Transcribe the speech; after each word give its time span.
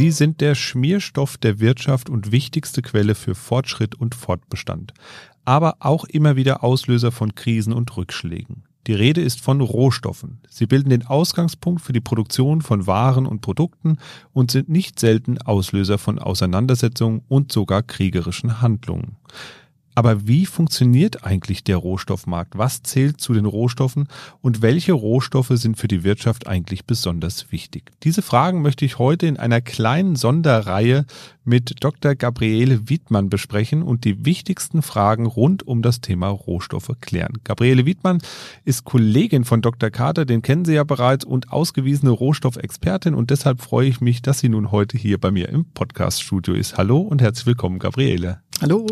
Sie 0.00 0.12
sind 0.12 0.40
der 0.40 0.54
Schmierstoff 0.54 1.36
der 1.36 1.60
Wirtschaft 1.60 2.08
und 2.08 2.32
wichtigste 2.32 2.80
Quelle 2.80 3.14
für 3.14 3.34
Fortschritt 3.34 3.94
und 3.94 4.14
Fortbestand, 4.14 4.94
aber 5.44 5.76
auch 5.80 6.06
immer 6.06 6.36
wieder 6.36 6.64
Auslöser 6.64 7.12
von 7.12 7.34
Krisen 7.34 7.74
und 7.74 7.94
Rückschlägen. 7.98 8.64
Die 8.86 8.94
Rede 8.94 9.20
ist 9.20 9.42
von 9.42 9.60
Rohstoffen. 9.60 10.40
Sie 10.48 10.64
bilden 10.64 10.88
den 10.88 11.06
Ausgangspunkt 11.06 11.82
für 11.82 11.92
die 11.92 12.00
Produktion 12.00 12.62
von 12.62 12.86
Waren 12.86 13.26
und 13.26 13.42
Produkten 13.42 13.98
und 14.32 14.50
sind 14.50 14.70
nicht 14.70 14.98
selten 14.98 15.36
Auslöser 15.36 15.98
von 15.98 16.18
Auseinandersetzungen 16.18 17.20
und 17.28 17.52
sogar 17.52 17.82
kriegerischen 17.82 18.62
Handlungen. 18.62 19.18
Aber 19.94 20.26
wie 20.26 20.46
funktioniert 20.46 21.24
eigentlich 21.24 21.64
der 21.64 21.76
Rohstoffmarkt? 21.76 22.56
Was 22.56 22.82
zählt 22.82 23.20
zu 23.20 23.32
den 23.34 23.44
Rohstoffen 23.44 24.08
und 24.40 24.62
welche 24.62 24.92
Rohstoffe 24.92 25.52
sind 25.54 25.76
für 25.76 25.88
die 25.88 26.04
Wirtschaft 26.04 26.46
eigentlich 26.46 26.84
besonders 26.84 27.50
wichtig? 27.50 27.90
Diese 28.04 28.22
Fragen 28.22 28.62
möchte 28.62 28.84
ich 28.84 28.98
heute 28.98 29.26
in 29.26 29.36
einer 29.36 29.60
kleinen 29.60 30.16
Sonderreihe 30.16 31.06
mit 31.44 31.82
Dr. 31.82 32.14
Gabriele 32.14 32.88
Wiedmann 32.88 33.28
besprechen 33.28 33.82
und 33.82 34.04
die 34.04 34.24
wichtigsten 34.24 34.82
Fragen 34.82 35.26
rund 35.26 35.66
um 35.66 35.82
das 35.82 36.00
Thema 36.00 36.28
Rohstoffe 36.28 36.92
klären. 37.00 37.38
Gabriele 37.42 37.84
Wiedmann 37.84 38.22
ist 38.64 38.84
Kollegin 38.84 39.44
von 39.44 39.60
Dr. 39.60 39.90
Carter, 39.90 40.24
den 40.24 40.42
kennen 40.42 40.64
Sie 40.64 40.74
ja 40.74 40.84
bereits, 40.84 41.24
und 41.24 41.52
ausgewiesene 41.52 42.12
Rohstoffexpertin 42.12 43.14
und 43.14 43.30
deshalb 43.30 43.60
freue 43.60 43.88
ich 43.88 44.00
mich, 44.00 44.22
dass 44.22 44.38
sie 44.38 44.48
nun 44.48 44.70
heute 44.70 44.96
hier 44.96 45.18
bei 45.18 45.30
mir 45.30 45.48
im 45.48 45.64
Podcaststudio 45.64 46.54
ist. 46.54 46.76
Hallo 46.76 46.98
und 46.98 47.20
herzlich 47.20 47.46
willkommen, 47.46 47.78
Gabriele. 47.78 48.40
Hallo. 48.60 48.86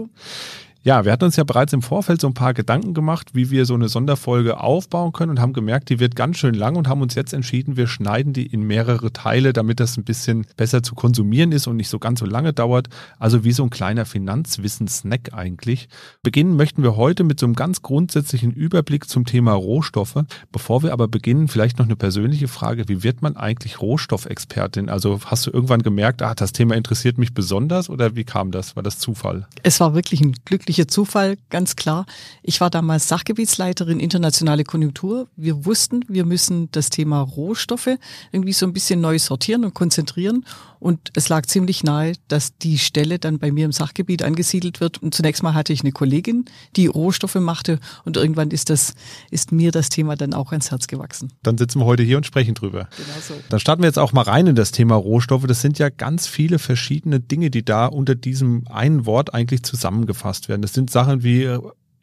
Ja, 0.85 1.05
wir 1.05 1.11
hatten 1.11 1.25
uns 1.25 1.35
ja 1.35 1.43
bereits 1.43 1.73
im 1.73 1.83
Vorfeld 1.83 2.21
so 2.21 2.29
ein 2.29 2.35
paar 2.35 2.55
Gedanken 2.55 2.95
gemacht, 2.95 3.31
wie 3.33 3.51
wir 3.51 3.67
so 3.67 3.75
eine 3.75 3.89
Sonderfolge 3.89 4.61
aufbauen 4.61 5.13
können 5.13 5.31
und 5.31 5.41
haben 5.41 5.53
gemerkt, 5.53 5.89
die 5.89 5.99
wird 5.99 6.15
ganz 6.15 6.39
schön 6.39 6.55
lang 6.55 6.77
und 6.77 6.87
haben 6.87 7.03
uns 7.03 7.17
jetzt 7.17 7.33
entschieden, 7.33 7.77
wir 7.77 7.89
schneiden 7.89 8.33
die 8.33 8.47
in 8.47 8.63
mehrere 8.63 9.13
Teile, 9.13 9.53
damit 9.53 9.81
das 9.81 9.97
ein 9.97 10.05
bisschen 10.05 10.47
besser 10.57 10.85
zu 10.85 10.95
konsumieren 10.95 11.51
ist 11.51 11.67
und 11.67 11.77
nicht 11.77 11.89
so 11.89 11.99
ganz 11.99 12.21
so 12.21 12.27
lange 12.27 12.53
dauert. 12.53 12.89
Also 13.19 13.43
wie 13.43 13.51
so 13.51 13.65
ein 13.65 13.71
kleiner 13.71 14.05
Finanzwissen-Snack 14.05 15.35
eigentlich. 15.35 15.89
Beginnen 16.23 16.55
möchten 16.55 16.85
wir 16.85 16.97
heute 16.97 17.25
mit 17.25 17.41
so 17.41 17.47
einem 17.47 17.57
ganz 17.57 17.83
grundsätzlichen 17.83 18.53
Überblick 18.53 19.09
zum 19.09 19.25
Thema 19.25 19.55
Rohstoffe. 19.55 20.23
Bevor 20.53 20.85
wir 20.85 20.93
aber 20.93 21.09
beginnen, 21.09 21.49
vielleicht 21.49 21.81
noch 21.81 21.87
eine 21.87 21.97
persönliche 21.97 22.47
Frage. 22.47 22.89
Wie 22.89 23.03
wird 23.03 23.21
man 23.21 23.37
eigentlich 23.37 23.83
Rohstoffexpertin? 23.83 24.89
Also 24.89 25.19
hast 25.25 25.45
du 25.45 25.51
irgendwann 25.51 25.83
gemerkt, 25.83 26.23
ah, 26.23 26.37
das 26.37 26.53
Thema 26.53 26.77
interessiert 26.77 27.19
mich 27.19 27.35
besonders 27.35 27.91
oder 27.91 28.15
wie 28.15 28.25
kam 28.25 28.53
das? 28.53 28.77
War 28.77 28.85
das 28.85 29.01
Zufall? 29.01 29.49
Es 29.65 29.81
war 29.81 29.95
wirklich 29.95 30.21
ein 30.21 30.35
Glück 30.45 30.68
glücklicher 30.69 30.89
Zufall, 30.89 31.39
ganz 31.49 31.77
klar. 31.77 32.05
Ich 32.43 32.61
war 32.61 32.69
damals 32.69 33.09
Sachgebietsleiterin 33.09 34.01
internationale 34.01 34.65
Konjunktur. 34.65 35.29
Wir 35.35 35.65
wussten, 35.65 36.05
wir 36.09 36.27
müssen 36.27 36.69
das 36.73 36.91
Thema 36.91 37.23
Rohstoffe 37.23 37.97
irgendwie 38.33 38.53
so 38.53 38.67
ein 38.67 38.75
bisschen 38.75 39.01
neu 39.01 39.19
sortieren 39.19 39.65
und 39.65 39.73
konzentrieren. 39.73 40.45
Und 40.81 41.11
es 41.15 41.29
lag 41.29 41.47
ziemlich 41.47 41.83
nahe, 41.83 42.13
dass 42.29 42.57
die 42.59 42.79
Stelle 42.79 43.19
dann 43.19 43.39
bei 43.39 43.51
mir 43.51 43.65
im 43.65 43.73
Sachgebiet 43.73 44.23
angesiedelt 44.23 44.81
wird. 44.81 45.03
Und 45.03 45.15
zunächst 45.15 45.43
mal 45.43 45.55
hatte 45.55 45.73
ich 45.73 45.81
eine 45.81 45.91
Kollegin, 45.91 46.45
die 46.77 46.87
Rohstoffe 46.87 47.35
machte. 47.37 47.81
Und 48.05 48.17
irgendwann 48.17 48.51
ist 48.51 48.71
das, 48.71 48.95
ist 49.31 49.51
mir 49.51 49.73
das 49.73 49.89
Thema 49.89 50.17
dann 50.17 50.35
auch 50.35 50.53
ans 50.53 50.71
Herz 50.71 50.87
gewachsen. 50.87 51.33
Dann 51.43 51.59
sitzen 51.59 51.81
wir 51.81 51.87
heute 51.87 52.03
hier 52.03 52.17
und 52.17 52.27
sprechen 52.27 52.55
drüber. 52.55 52.89
Genau 52.97 53.19
so. 53.27 53.35
Dann 53.49 53.59
starten 53.59 53.83
wir 53.83 53.89
jetzt 53.89 53.99
auch 53.99 54.13
mal 54.13 54.23
rein 54.23 54.47
in 54.47 54.55
das 54.55 54.71
Thema 54.71 54.95
Rohstoffe. 54.95 55.47
Das 55.47 55.63
sind 55.63 55.79
ja 55.79 55.89
ganz 55.89 56.27
viele 56.27 56.59
verschiedene 56.59 57.19
Dinge, 57.19 57.51
die 57.51 57.65
da 57.65 57.87
unter 57.87 58.15
diesem 58.15 58.69
einen 58.69 59.05
Wort 59.07 59.35
eigentlich 59.35 59.65
zusammengefasst 59.65 60.49
werden. 60.49 60.58
Das 60.63 60.73
sind 60.73 60.91
Sachen 60.91 61.23
wie 61.23 61.45
äh, 61.45 61.59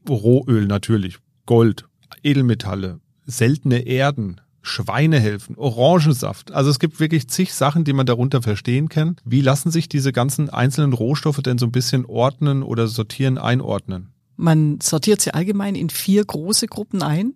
Rohöl 0.08 0.68
natürlich, 0.68 1.18
Gold, 1.46 1.86
Edelmetalle, 2.24 3.00
seltene 3.26 3.80
Erden, 3.80 4.42
Schweinehelfen, 4.62 5.58
Orangensaft. 5.58 6.52
Also 6.52 6.72
es 6.72 6.80
gibt 6.80 7.00
wirklich 7.00 7.28
zig 7.28 7.54
Sachen, 7.54 7.84
die 7.84 7.94
man 7.94 8.06
darunter 8.06 8.42
verstehen 8.42 8.90
kann. 8.90 9.16
Wie 9.24 9.42
lassen 9.42 9.70
sich 9.70 9.88
diese 9.88 10.12
ganzen 10.12 10.50
einzelnen 10.50 10.94
Rohstoffe 10.94 11.42
denn 11.42 11.58
so 11.58 11.68
ein 11.68 11.72
bisschen 11.72 12.06
ordnen 12.06 12.64
oder 12.64 12.88
sortieren, 12.88 13.38
einordnen? 13.38 14.10
Man 14.38 14.80
sortiert 14.82 15.22
sie 15.22 15.34
allgemein 15.34 15.76
in 15.76 15.90
vier 15.90 16.26
große 16.26 16.68
Gruppen 16.68 17.04
ein. 17.04 17.36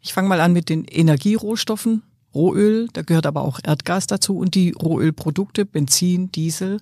Ich 0.00 0.12
fange 0.12 0.28
mal 0.28 0.40
an 0.40 0.52
mit 0.52 0.68
den 0.68 0.84
Energierohstoffen. 0.84 2.02
Rohöl, 2.34 2.88
da 2.92 3.02
gehört 3.02 3.26
aber 3.26 3.42
auch 3.42 3.58
Erdgas 3.64 4.06
dazu 4.06 4.36
und 4.36 4.54
die 4.54 4.72
Rohölprodukte, 4.72 5.64
Benzin, 5.64 6.30
Diesel. 6.30 6.80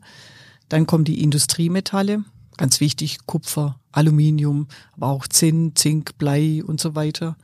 Dann 0.69 0.87
kommen 0.87 1.05
die 1.05 1.23
Industriemetalle, 1.23 2.25
ganz 2.56 2.81
wichtig, 2.81 3.19
Kupfer, 3.26 3.78
Aluminium, 3.92 4.69
aber 4.92 5.09
auch 5.09 5.26
Zinn, 5.28 5.72
Zink, 5.75 6.19
Blei 6.19 6.62
und 6.65 6.81
so 6.81 6.94
weiter. 6.94 7.37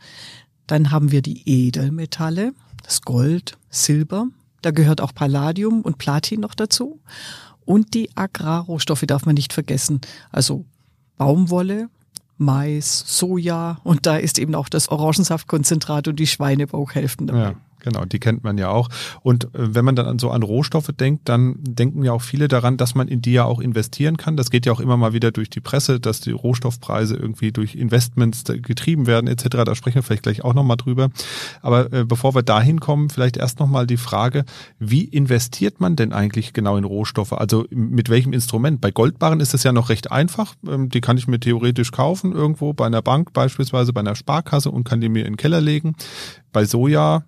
Dann 0.67 0.91
haben 0.91 1.11
wir 1.11 1.23
die 1.23 1.43
Edelmetalle, 1.49 2.53
das 2.83 3.03
Gold, 3.03 3.59
Silber. 3.71 4.29
Da 4.63 4.71
gehört 4.71 5.01
auch 5.01 5.15
Palladium 5.15 5.83
und 5.83 5.99
Platin 5.99 6.41
noch 6.41 6.55
dazu. 6.55 7.01
Und 7.65 7.95
die 7.95 8.11
Agrarrohstoffe 8.17 9.05
darf 9.07 9.27
man 9.27 9.35
nicht 9.35 9.53
vergessen. 9.53 10.01
Also 10.31 10.65
Baumwolle, 11.17 11.89
Mais, 12.37 13.05
Soja 13.07 13.79
und 13.85 14.07
da 14.07 14.17
ist 14.17 14.39
eben 14.39 14.55
auch 14.55 14.69
das 14.69 14.89
Orangensaftkonzentrat 14.89 16.09
und 16.09 16.17
die 16.17 16.27
Schweinebauchhälften 16.27 17.27
dabei. 17.27 17.43
Ja. 17.43 17.55
Genau, 17.81 18.05
die 18.05 18.19
kennt 18.19 18.45
man 18.45 18.59
ja 18.59 18.71
auch. 18.71 18.89
Und 19.23 19.47
äh, 19.55 19.75
wenn 19.75 19.85
man 19.85 19.97
dann 19.97 20.19
so 20.19 20.31
an 20.31 20.43
Rohstoffe 20.43 20.91
denkt, 20.99 21.29
dann 21.29 21.57
denken 21.61 22.05
ja 22.05 22.13
auch 22.13 22.23
viele 22.23 22.49
daran, 22.49 22.77
dass 22.77 22.95
man 22.95 23.09
in 23.09 23.23
die 23.23 23.33
ja 23.33 23.45
auch 23.45 23.61
investieren 23.61 24.17
kann. 24.17 24.37
Das 24.37 24.51
geht 24.51 24.67
ja 24.67 24.73
auch 24.73 24.81
immer 24.81 24.97
mal 24.97 25.13
wieder 25.13 25.31
durch 25.33 25.51
die 25.51 25.61
Presse, 25.61 26.01
dass 26.01 26.21
die 26.21 26.33
Rohstoffpreise 26.33 27.17
irgendwie 27.17 27.53
durch 27.53 27.75
Investments 27.75 28.45
getrieben 28.45 29.07
werden 29.07 29.27
etc. 29.27 29.65
Da 29.65 29.75
sprechen 29.75 29.97
wir 29.97 30.03
vielleicht 30.03 30.23
gleich 30.23 30.45
auch 30.45 30.55
nochmal 30.55 30.77
drüber. 30.77 31.11
Aber 31.63 31.93
äh, 31.93 32.05
bevor 32.05 32.35
wir 32.35 32.43
dahin 32.43 32.81
kommen, 32.81 33.11
vielleicht 33.11 33.37
erst 33.37 33.61
nochmal 33.61 33.87
die 33.87 33.97
Frage, 33.97 34.45
wie 34.79 35.05
investiert 35.05 35.81
man 35.81 35.97
denn 35.97 36.13
eigentlich 36.13 36.53
genau 36.53 36.77
in 36.77 36.85
Rohstoffe? 36.85 37.33
Also 37.33 37.67
mit 37.71 38.09
welchem 38.09 38.33
Instrument? 38.33 38.81
Bei 38.81 38.91
Goldbarren 38.91 39.41
ist 39.41 39.55
es 39.55 39.63
ja 39.63 39.73
noch 39.73 39.89
recht 39.89 40.11
einfach. 40.11 40.55
Ähm, 40.67 40.89
die 40.89 41.01
kann 41.01 41.19
ich 41.19 41.29
mir 41.29 41.41
theoretisch 41.41 41.93
kaufen 41.93 42.33
irgendwo 42.33 42.73
bei 42.73 42.87
einer 42.87 43.03
Bank 43.03 43.33
beispielsweise, 43.33 43.93
bei 43.93 44.01
einer 44.01 44.17
Sparkasse 44.17 44.71
und 44.71 44.85
kann 44.85 45.01
die 45.01 45.09
mir 45.09 45.27
in 45.27 45.33
den 45.33 45.37
Keller 45.37 45.61
legen. 45.61 45.95
Bei 46.53 46.65
Soja 46.65 47.25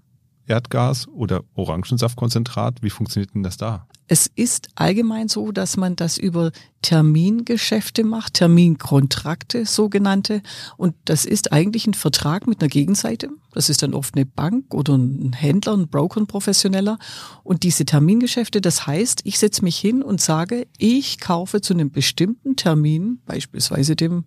Erdgas 0.53 1.09
oder 1.09 1.45
Orangensaftkonzentrat? 1.55 2.83
Wie 2.83 2.91
funktioniert 2.91 3.35
denn 3.35 3.43
das 3.43 3.57
da? 3.57 3.87
Es 4.09 4.31
ist 4.35 4.69
allgemein 4.75 5.29
so, 5.29 5.53
dass 5.53 5.77
man 5.77 5.97
das 5.97 6.19
über 6.19 6.53
Termingeschäfte 6.83 8.03
macht, 8.05 8.35
Terminkontrakte 8.35 9.65
sogenannte. 9.65 10.43
Und 10.77 10.95
das 11.05 11.25
ist 11.25 11.53
eigentlich 11.53 11.87
ein 11.87 11.95
Vertrag 11.95 12.47
mit 12.47 12.61
einer 12.61 12.69
Gegenseite. 12.69 13.31
Das 13.53 13.69
ist 13.69 13.83
dann 13.83 13.95
oft 13.95 14.15
eine 14.17 14.27
Bank 14.27 14.75
oder 14.75 14.99
ein 14.99 15.33
Händler, 15.33 15.75
ein 15.75 15.89
Broker, 15.89 16.21
ein 16.21 16.27
Professioneller. 16.27 16.99
Und 17.45 17.63
diese 17.63 17.85
Termingeschäfte, 17.85 18.61
das 18.61 18.87
heißt, 18.87 19.21
ich 19.25 19.39
setze 19.39 19.63
mich 19.63 19.79
hin 19.79 20.03
und 20.03 20.21
sage, 20.21 20.67
ich 20.77 21.21
kaufe 21.21 21.61
zu 21.61 21.73
einem 21.73 21.91
bestimmten 21.91 22.57
Termin, 22.57 23.21
beispielsweise 23.25 23.95
dem 23.95 24.25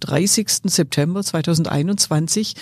30. 0.00 0.48
September 0.64 1.22
2021, 1.22 2.54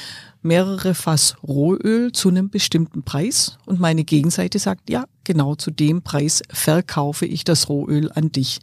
mehrere 0.43 0.95
Fass 0.95 1.37
Rohöl 1.43 2.13
zu 2.13 2.29
einem 2.29 2.51
bestimmten 2.51 3.03
Preis. 3.03 3.59
Und 3.67 3.81
meine 3.81 4.05
Gegenseite 4.05 4.59
sagt, 4.59 4.89
ja, 4.91 5.07
genau 5.25 5.55
zu 5.55 5.71
dem 5.71 6.03
Preis 6.03 6.43
verkaufe 6.51 7.27
ich 7.27 7.45
das 7.45 7.69
Rohöl 7.69 8.11
an 8.13 8.33
dich. 8.33 8.61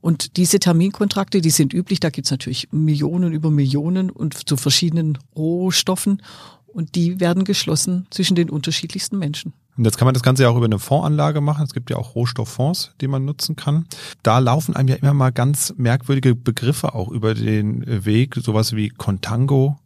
Und 0.00 0.36
diese 0.36 0.58
Terminkontrakte, 0.58 1.40
die 1.40 1.50
sind 1.50 1.74
üblich, 1.74 2.00
da 2.00 2.10
gibt's 2.10 2.30
natürlich 2.30 2.68
Millionen 2.72 3.32
über 3.32 3.50
Millionen 3.50 4.10
und 4.10 4.48
zu 4.48 4.56
verschiedenen 4.56 5.18
Rohstoffen. 5.36 6.22
Und 6.66 6.94
die 6.94 7.20
werden 7.20 7.44
geschlossen 7.44 8.06
zwischen 8.10 8.36
den 8.36 8.48
unterschiedlichsten 8.48 9.18
Menschen. 9.18 9.52
Und 9.76 9.84
jetzt 9.84 9.98
kann 9.98 10.06
man 10.06 10.14
das 10.14 10.22
Ganze 10.22 10.44
ja 10.44 10.50
auch 10.50 10.56
über 10.56 10.66
eine 10.66 10.78
Fondsanlage 10.78 11.40
machen. 11.40 11.64
Es 11.64 11.72
gibt 11.72 11.90
ja 11.90 11.96
auch 11.96 12.14
Rohstofffonds, 12.14 12.92
die 13.00 13.08
man 13.08 13.24
nutzen 13.24 13.56
kann. 13.56 13.86
Da 14.22 14.38
laufen 14.38 14.76
einem 14.76 14.88
ja 14.88 14.96
immer 14.96 15.14
mal 15.14 15.30
ganz 15.30 15.74
merkwürdige 15.76 16.34
Begriffe 16.34 16.94
auch 16.94 17.08
über 17.08 17.34
den 17.34 17.84
Weg. 18.04 18.36
Sowas 18.36 18.74
wie 18.76 18.90
Contango, 18.90 19.78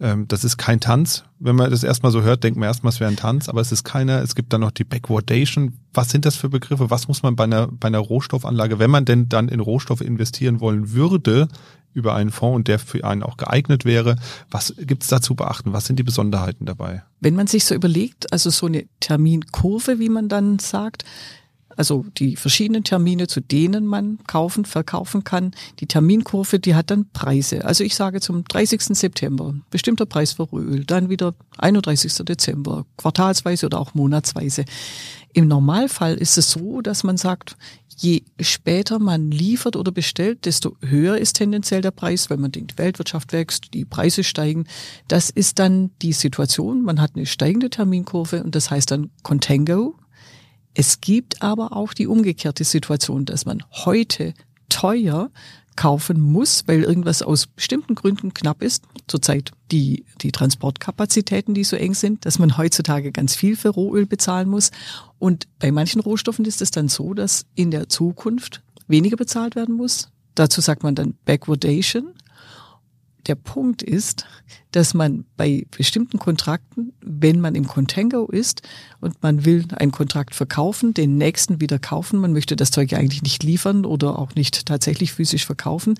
das 0.00 0.44
ist 0.44 0.56
kein 0.56 0.80
Tanz. 0.80 1.24
Wenn 1.38 1.56
man 1.56 1.70
das 1.70 1.84
erstmal 1.84 2.10
so 2.10 2.22
hört, 2.22 2.42
denkt 2.42 2.58
man 2.58 2.66
erstmal, 2.66 2.90
es 2.90 3.00
wäre 3.00 3.10
ein 3.10 3.16
Tanz, 3.16 3.50
aber 3.50 3.60
es 3.60 3.70
ist 3.70 3.84
keiner. 3.84 4.22
Es 4.22 4.34
gibt 4.34 4.52
dann 4.52 4.62
noch 4.62 4.70
die 4.70 4.84
Backwardation. 4.84 5.74
Was 5.92 6.10
sind 6.10 6.24
das 6.24 6.36
für 6.36 6.48
Begriffe? 6.48 6.90
Was 6.90 7.06
muss 7.06 7.22
man 7.22 7.36
bei 7.36 7.44
einer, 7.44 7.66
bei 7.66 7.88
einer 7.88 7.98
Rohstoffanlage, 7.98 8.78
wenn 8.78 8.90
man 8.90 9.04
denn 9.04 9.28
dann 9.28 9.48
in 9.48 9.60
Rohstoffe 9.60 10.00
investieren 10.00 10.60
wollen 10.60 10.92
würde, 10.92 11.48
über 11.92 12.14
einen 12.14 12.30
Fonds 12.30 12.56
und 12.56 12.68
der 12.68 12.78
für 12.78 13.04
einen 13.04 13.22
auch 13.22 13.36
geeignet 13.36 13.84
wäre. 13.84 14.16
Was 14.50 14.74
gibt 14.78 15.02
es 15.02 15.08
da 15.08 15.20
zu 15.20 15.34
beachten? 15.34 15.72
Was 15.72 15.86
sind 15.86 15.98
die 15.98 16.04
Besonderheiten 16.04 16.66
dabei? 16.66 17.02
Wenn 17.20 17.34
man 17.34 17.46
sich 17.46 17.64
so 17.64 17.74
überlegt, 17.74 18.32
also 18.32 18.50
so 18.50 18.66
eine 18.66 18.86
Terminkurve, 19.00 19.98
wie 19.98 20.08
man 20.08 20.28
dann 20.28 20.58
sagt, 20.58 21.04
also 21.80 22.04
die 22.18 22.36
verschiedenen 22.36 22.84
Termine, 22.84 23.26
zu 23.26 23.40
denen 23.40 23.86
man 23.86 24.18
kaufen, 24.26 24.66
verkaufen 24.66 25.24
kann. 25.24 25.52
Die 25.78 25.86
Terminkurve, 25.86 26.58
die 26.58 26.74
hat 26.74 26.90
dann 26.90 27.08
Preise. 27.10 27.64
Also 27.64 27.84
ich 27.84 27.94
sage 27.94 28.20
zum 28.20 28.44
30. 28.44 28.82
September 28.82 29.54
bestimmter 29.70 30.04
Preis 30.04 30.34
für 30.34 30.46
Öl, 30.52 30.84
dann 30.84 31.08
wieder 31.08 31.34
31. 31.56 32.12
Dezember, 32.26 32.84
quartalsweise 32.98 33.64
oder 33.64 33.80
auch 33.80 33.94
monatsweise. 33.94 34.66
Im 35.32 35.48
Normalfall 35.48 36.16
ist 36.16 36.36
es 36.36 36.50
so, 36.50 36.82
dass 36.82 37.02
man 37.02 37.16
sagt, 37.16 37.56
je 37.96 38.24
später 38.38 38.98
man 38.98 39.30
liefert 39.30 39.74
oder 39.74 39.90
bestellt, 39.90 40.44
desto 40.44 40.76
höher 40.82 41.16
ist 41.16 41.36
tendenziell 41.36 41.80
der 41.80 41.92
Preis, 41.92 42.28
wenn 42.28 42.40
man 42.40 42.52
denkt, 42.52 42.72
die 42.72 42.78
Weltwirtschaft 42.78 43.32
wächst, 43.32 43.72
die 43.72 43.86
Preise 43.86 44.22
steigen. 44.22 44.66
Das 45.08 45.30
ist 45.30 45.58
dann 45.58 45.92
die 46.02 46.12
Situation. 46.12 46.82
Man 46.82 47.00
hat 47.00 47.12
eine 47.16 47.24
steigende 47.24 47.70
Terminkurve 47.70 48.44
und 48.44 48.54
das 48.54 48.70
heißt 48.70 48.90
dann 48.90 49.08
Contango 49.22 49.94
Es 50.80 51.02
gibt 51.02 51.42
aber 51.42 51.76
auch 51.76 51.92
die 51.92 52.06
umgekehrte 52.06 52.64
Situation, 52.64 53.26
dass 53.26 53.44
man 53.44 53.62
heute 53.70 54.32
teuer 54.70 55.30
kaufen 55.76 56.18
muss, 56.18 56.62
weil 56.68 56.84
irgendwas 56.84 57.20
aus 57.20 57.48
bestimmten 57.48 57.94
Gründen 57.94 58.32
knapp 58.32 58.62
ist. 58.62 58.84
Zurzeit 59.06 59.50
die, 59.72 60.06
die 60.22 60.32
Transportkapazitäten, 60.32 61.52
die 61.52 61.64
so 61.64 61.76
eng 61.76 61.92
sind, 61.92 62.24
dass 62.24 62.38
man 62.38 62.56
heutzutage 62.56 63.12
ganz 63.12 63.34
viel 63.34 63.56
für 63.56 63.68
Rohöl 63.68 64.06
bezahlen 64.06 64.48
muss. 64.48 64.70
Und 65.18 65.48
bei 65.58 65.70
manchen 65.70 66.00
Rohstoffen 66.00 66.46
ist 66.46 66.62
es 66.62 66.70
dann 66.70 66.88
so, 66.88 67.12
dass 67.12 67.44
in 67.54 67.70
der 67.70 67.90
Zukunft 67.90 68.62
weniger 68.88 69.18
bezahlt 69.18 69.56
werden 69.56 69.74
muss. 69.74 70.08
Dazu 70.34 70.62
sagt 70.62 70.82
man 70.82 70.94
dann 70.94 71.12
Backwardation 71.26 72.14
der 73.30 73.36
Punkt 73.36 73.80
ist, 73.80 74.26
dass 74.72 74.92
man 74.92 75.24
bei 75.36 75.64
bestimmten 75.70 76.18
Kontrakten, 76.18 76.92
wenn 77.00 77.40
man 77.40 77.54
im 77.54 77.68
Contango 77.68 78.26
ist 78.26 78.62
und 79.00 79.22
man 79.22 79.44
will 79.44 79.66
einen 79.76 79.92
Kontrakt 79.92 80.34
verkaufen, 80.34 80.94
den 80.94 81.16
nächsten 81.16 81.60
wieder 81.60 81.78
kaufen, 81.78 82.18
man 82.18 82.32
möchte 82.32 82.56
das 82.56 82.72
Zeug 82.72 82.92
eigentlich 82.92 83.22
nicht 83.22 83.44
liefern 83.44 83.84
oder 83.84 84.18
auch 84.18 84.34
nicht 84.34 84.66
tatsächlich 84.66 85.12
physisch 85.12 85.46
verkaufen, 85.46 85.94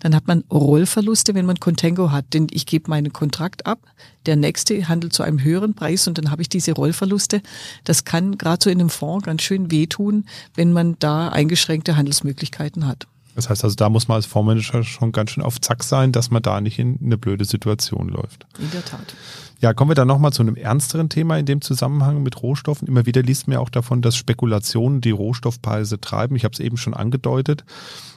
dann 0.00 0.12
hat 0.16 0.26
man 0.26 0.42
Rollverluste, 0.50 1.36
wenn 1.36 1.46
man 1.46 1.60
Contango 1.60 2.10
hat. 2.10 2.34
Denn 2.34 2.48
ich 2.50 2.66
gebe 2.66 2.90
meinen 2.90 3.12
Kontrakt 3.12 3.64
ab, 3.64 3.78
der 4.26 4.34
nächste 4.34 4.88
handelt 4.88 5.12
zu 5.12 5.22
einem 5.22 5.40
höheren 5.44 5.74
Preis 5.74 6.08
und 6.08 6.18
dann 6.18 6.32
habe 6.32 6.42
ich 6.42 6.48
diese 6.48 6.72
Rollverluste. 6.72 7.42
Das 7.84 8.04
kann 8.04 8.38
gerade 8.38 8.64
so 8.64 8.70
in 8.70 8.80
einem 8.80 8.90
Fonds 8.90 9.24
ganz 9.24 9.42
schön 9.42 9.70
wehtun, 9.70 10.24
wenn 10.56 10.72
man 10.72 10.96
da 10.98 11.28
eingeschränkte 11.28 11.96
Handelsmöglichkeiten 11.96 12.88
hat. 12.88 13.06
Das 13.34 13.48
heißt 13.48 13.64
also, 13.64 13.76
da 13.76 13.88
muss 13.88 14.08
man 14.08 14.16
als 14.16 14.26
Fondsmanager 14.26 14.84
schon 14.84 15.12
ganz 15.12 15.30
schön 15.30 15.42
auf 15.42 15.60
Zack 15.60 15.84
sein, 15.84 16.12
dass 16.12 16.30
man 16.30 16.42
da 16.42 16.60
nicht 16.60 16.78
in 16.78 16.98
eine 17.02 17.16
blöde 17.16 17.44
Situation 17.44 18.08
läuft. 18.08 18.46
In 18.58 18.70
der 18.70 18.84
Tat. 18.84 19.14
Ja, 19.60 19.72
kommen 19.72 19.90
wir 19.90 19.94
dann 19.94 20.08
nochmal 20.08 20.32
zu 20.32 20.42
einem 20.42 20.56
ernsteren 20.56 21.08
Thema 21.08 21.38
in 21.38 21.46
dem 21.46 21.60
Zusammenhang 21.60 22.22
mit 22.22 22.42
Rohstoffen. 22.42 22.88
Immer 22.88 23.06
wieder 23.06 23.22
liest 23.22 23.46
mir 23.46 23.60
auch 23.60 23.70
davon, 23.70 24.02
dass 24.02 24.16
Spekulationen 24.16 25.00
die 25.00 25.12
Rohstoffpreise 25.12 26.00
treiben. 26.00 26.34
Ich 26.34 26.44
habe 26.44 26.52
es 26.52 26.58
eben 26.58 26.76
schon 26.76 26.94
angedeutet. 26.94 27.64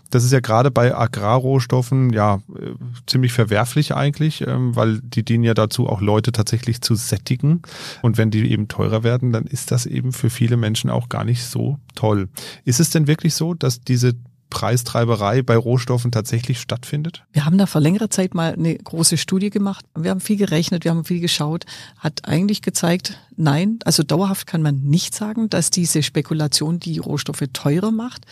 Das 0.10 0.24
ist 0.24 0.32
ja 0.32 0.40
gerade 0.40 0.72
bei 0.72 0.96
Agrarrohstoffen 0.96 2.14
ja 2.14 2.36
äh, 2.56 2.72
ziemlich 3.06 3.32
verwerflich 3.32 3.94
eigentlich, 3.96 4.46
ähm, 4.48 4.76
weil 4.76 5.02
die 5.02 5.24
dienen 5.24 5.44
ja 5.44 5.54
dazu, 5.54 5.88
auch 5.88 6.02
Leute 6.02 6.32
tatsächlich 6.32 6.82
zu 6.82 6.96
sättigen. 6.96 7.62
Und 8.02 8.18
wenn 8.18 8.32
die 8.32 8.50
eben 8.52 8.68
teurer 8.68 9.04
werden, 9.04 9.32
dann 9.32 9.46
ist 9.46 9.72
das 9.72 9.86
eben 9.86 10.14
für 10.14 10.30
viele 10.30 10.58
Menschen 10.58 10.90
auch 10.90 11.10
gar 11.10 11.26
nicht 11.26 11.44
so 11.44 11.80
toll. 11.96 12.30
Ist 12.66 12.80
es 12.80 12.90
denn 12.90 13.08
wirklich 13.08 13.36
so, 13.36 13.54
dass 13.54 13.82
diese 13.82 14.14
Preistreiberei 14.56 15.42
bei 15.42 15.58
Rohstoffen 15.58 16.14
tatsächlich 16.14 16.62
stattfindet? 16.62 17.26
Wir 17.34 17.44
haben 17.44 17.58
da 17.58 17.66
vor 17.66 17.82
längerer 17.82 18.10
Zeit 18.10 18.34
mal 18.34 18.54
eine 18.54 18.74
große 18.78 19.18
Studie 19.18 19.50
gemacht. 19.50 19.86
Wir 19.98 20.12
haben 20.12 20.22
viel 20.22 20.38
gerechnet, 20.38 20.86
wir 20.86 20.92
haben 20.92 21.04
viel 21.04 21.20
geschaut, 21.20 21.66
hat 22.00 22.22
eigentlich 22.24 22.62
gezeigt, 22.62 23.20
nein, 23.36 23.80
also 23.84 24.02
dauerhaft 24.02 24.48
kann 24.48 24.62
man 24.62 24.82
nicht 24.84 25.14
sagen, 25.14 25.50
dass 25.50 25.72
diese 25.72 26.02
Spekulation 26.04 26.80
die 26.80 27.00
Rohstoffe 27.00 27.44
teurer 27.52 27.92
macht. 27.92 28.26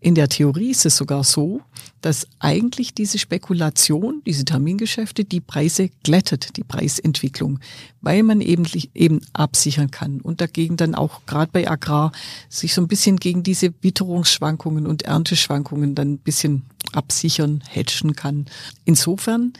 In 0.00 0.14
der 0.14 0.28
Theorie 0.28 0.70
ist 0.70 0.86
es 0.86 0.96
sogar 0.96 1.24
so, 1.24 1.60
dass 2.00 2.28
eigentlich 2.38 2.94
diese 2.94 3.18
Spekulation, 3.18 4.22
diese 4.24 4.44
Termingeschäfte 4.44 5.24
die 5.24 5.40
Preise 5.40 5.90
glättet, 6.04 6.56
die 6.56 6.62
Preisentwicklung, 6.62 7.58
weil 8.00 8.22
man 8.22 8.40
eben, 8.40 8.64
eben 8.94 9.20
absichern 9.32 9.90
kann 9.90 10.20
und 10.20 10.40
dagegen 10.40 10.76
dann 10.76 10.94
auch 10.94 11.26
gerade 11.26 11.50
bei 11.52 11.68
Agrar 11.68 12.12
sich 12.48 12.74
so 12.74 12.80
ein 12.80 12.88
bisschen 12.88 13.16
gegen 13.16 13.42
diese 13.42 13.74
Witterungsschwankungen 13.82 14.86
und 14.86 15.02
Ernteschwankungen 15.02 15.96
dann 15.96 16.12
ein 16.12 16.18
bisschen 16.18 16.62
absichern, 16.92 17.64
hedgen 17.68 18.14
kann. 18.14 18.46
Insofern 18.84 19.52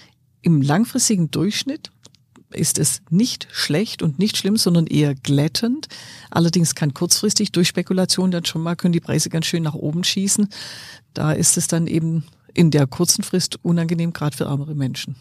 im 0.43 0.63
langfristigen 0.63 1.33
Durchschnitt 1.33 1.91
ist 2.51 2.79
es 2.79 3.03
nicht 3.11 3.49
schlecht 3.51 4.03
und 4.03 4.19
nicht 4.19 4.37
schlimm, 4.37 4.57
sondern 4.57 4.87
eher 4.87 5.15
glättend. 5.15 5.89
Allerdings 6.31 6.75
kann 6.75 6.95
kurzfristig 6.95 7.53
durch 7.53 7.69
Spekulation 7.69 8.31
dann 8.31 8.45
schon 8.45 8.63
mal 8.63 8.77
können 8.77 8.93
die 8.93 9.01
Preise 9.01 9.31
ganz 9.31 9.47
schön 9.47 9.63
nach 9.63 9.75
oben 9.75 10.05
schießen. 10.05 10.49
Da 11.15 11.33
ist 11.33 11.57
es 11.57 11.67
dann 11.67 11.87
eben 11.87 12.25
in 12.55 12.71
der 12.71 12.87
kurzen 12.87 13.23
Frist 13.23 13.59
unangenehm, 13.63 14.13
gerade 14.13 14.37
für 14.37 14.45
ärmere 14.45 14.75
Menschen. 14.75 15.17